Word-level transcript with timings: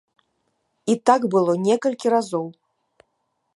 І 0.93 0.95
так 1.09 1.21
было 1.37 1.53
некалькі 1.67 2.07
разоў. 2.17 2.47